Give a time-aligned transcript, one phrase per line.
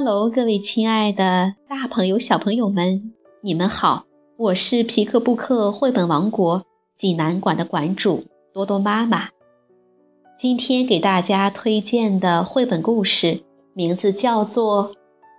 [0.00, 4.04] Hello，各位亲爱的大朋友、小朋友们，你们好！
[4.36, 8.24] 我是皮克布克绘本王国济南馆的馆主
[8.54, 9.30] 多多妈妈。
[10.38, 13.42] 今天给大家推荐的绘本故事
[13.74, 14.90] 名字叫做《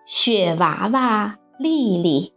[0.05, 2.33] 雪娃娃丽丽》。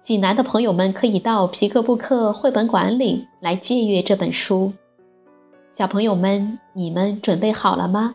[0.00, 4.72] 济南的朋友们可以到皮克布克绘本馆里来借阅这本书。
[5.68, 8.14] 小朋友们，你们准备好了吗？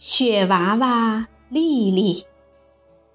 [0.00, 2.24] 雪娃娃丽丽，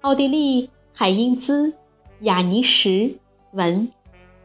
[0.02, 1.72] 奥地利海因兹·
[2.20, 3.18] 雅尼什
[3.50, 3.90] 文，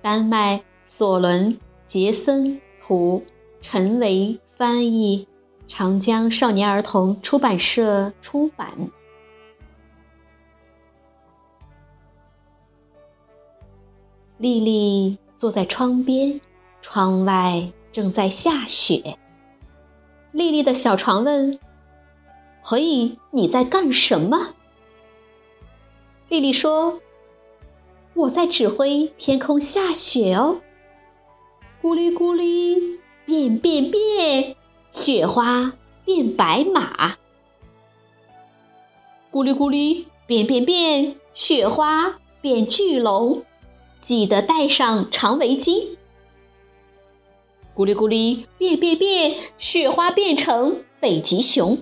[0.02, 1.54] 丹麦索伦·
[1.86, 3.24] 杰森图，
[3.62, 5.28] 陈维翻译，
[5.68, 8.90] 长江少年儿童出版社出版。
[14.40, 16.42] 丽丽坐在窗边，
[16.82, 19.20] 窗外正在下雪。
[20.32, 21.60] 丽丽的小床问。
[22.64, 24.54] 嘿，你在干什么？
[26.30, 27.02] 丽丽说
[28.14, 30.62] ：“我在指挥天空下雪哦。”
[31.82, 34.56] 咕哩咕哩，变变变，
[34.92, 35.74] 雪花
[36.06, 37.18] 变白马。
[39.32, 43.44] 咕哩咕哩，变变变，雪花变巨龙。
[44.00, 45.98] 记得戴上长围巾。
[47.76, 51.80] 咕哩咕哩，变变变，雪花变成北极熊。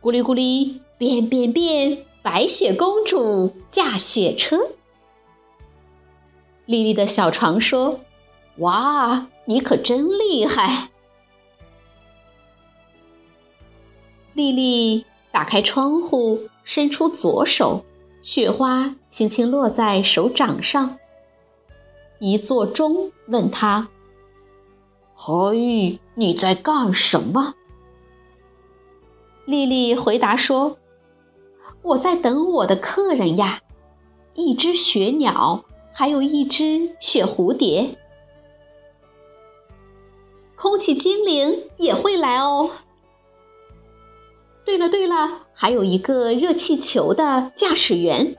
[0.00, 2.04] 咕哩咕哩，变变变！
[2.22, 4.70] 白雪公主驾雪车。
[6.66, 8.00] 丽丽的小床说
[8.58, 10.90] ：“哇，你可真厉害！”
[14.34, 17.84] 丽丽打开窗户，伸出左手，
[18.22, 20.98] 雪花轻轻落在手掌上。
[22.20, 23.88] 一座钟问她
[25.14, 27.54] ：“嘿，你在干什么？”
[29.48, 30.76] 丽丽回答说
[31.80, 33.62] ：“我在等我的客人呀，
[34.34, 37.96] 一只雪鸟，还有一只雪蝴蝶，
[40.54, 42.68] 空气精灵也会来哦。
[44.66, 48.36] 对了对了，还有一个热气球的驾驶员。”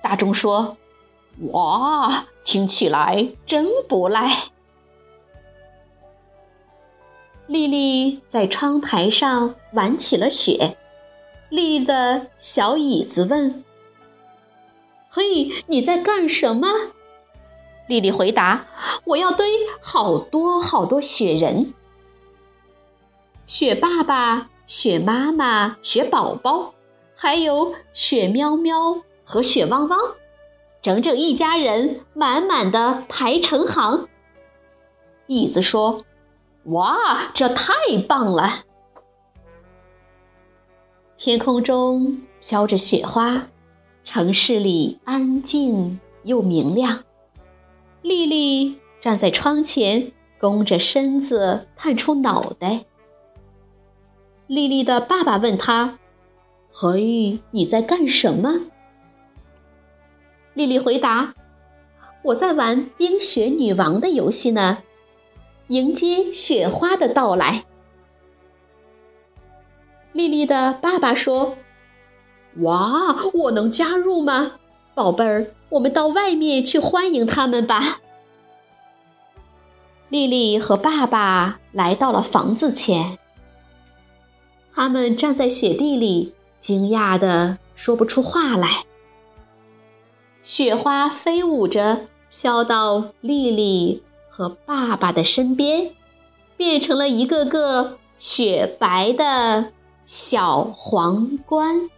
[0.00, 0.78] 大钟说
[1.52, 4.51] ：“哇，听起来真不赖。”
[7.52, 10.78] 丽丽在窗台上玩起了雪。
[11.50, 13.62] 丽丽的小椅子问
[15.12, 16.72] ：“嘿，你在干什么？”
[17.88, 18.64] 丽丽回答
[19.04, 19.46] ：“我要堆
[19.82, 21.74] 好多好多雪人。
[23.44, 26.72] 雪爸爸、雪妈妈、雪宝宝，
[27.14, 29.98] 还有雪喵喵和雪汪汪，
[30.80, 34.08] 整整一家人满满的排成行。”
[35.28, 36.06] 椅子说。
[36.64, 37.72] 哇，这太
[38.06, 38.64] 棒了！
[41.16, 43.48] 天空中飘着雪花，
[44.04, 47.04] 城市里安静又明亮。
[48.00, 52.84] 丽丽站在窗前，弓着身子，探出脑袋。
[54.46, 55.98] 丽丽的爸爸问她
[56.72, 58.60] ：“嘿，你在干什么？”
[60.54, 61.34] 丽丽回答
[62.22, 64.78] ：“我在玩冰雪女王的游戏呢。”
[65.72, 67.64] 迎接雪花的到来，
[70.12, 71.56] 丽丽的爸爸说
[72.60, 74.56] ：“哇，我能加入吗，
[74.94, 75.46] 宝贝儿？
[75.70, 78.00] 我们到外面去欢迎他们吧。”
[80.10, 83.18] 丽丽和爸爸来到了房子前，
[84.74, 88.84] 他们站在雪地里，惊讶的说不出话来。
[90.42, 94.02] 雪花飞舞着飘到丽丽。
[94.34, 95.94] 和爸爸的身边，
[96.56, 99.72] 变成了一个个雪白的
[100.06, 101.90] 小皇冠。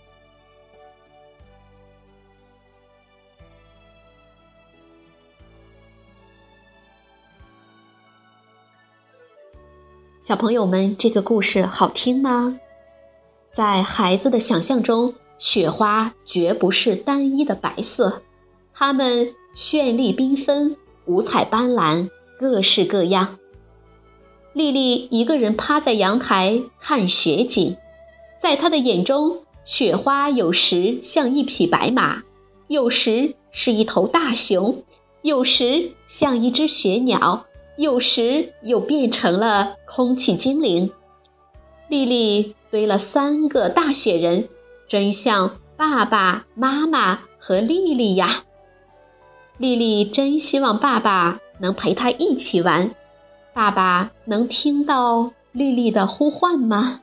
[10.20, 12.58] 小朋友们，这个故事好听吗？
[13.52, 18.22] 在孩子的想象中，雪花绝不是单一的白色，
[18.72, 22.10] 它们绚丽缤纷、五彩斑斓。
[22.44, 23.38] 各式各样。
[24.52, 27.74] 丽丽一个人趴在阳台看雪景，
[28.38, 32.22] 在她的眼中，雪花有时像一匹白马，
[32.68, 34.84] 有时是一头大熊，
[35.22, 37.46] 有时像一只雪鸟，
[37.78, 40.90] 有时又变成了空气精灵。
[41.88, 44.50] 丽丽堆了三个大雪人，
[44.86, 48.44] 真像爸爸妈妈和丽丽呀！
[49.56, 52.90] 丽丽真希望爸爸能陪他一起玩。
[53.52, 57.00] 爸爸能听到丽丽的呼唤吗？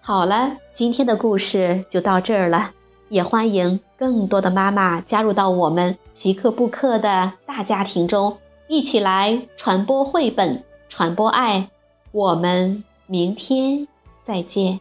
[0.00, 2.72] 好了，今天的故事就到这儿了。
[3.08, 11.70] 也欢迎更多的妈妈加入到我们皮克布克的大家庭中，一起来传播绘本，传播爱。
[12.12, 13.86] 我们明天
[14.22, 14.80] 再见。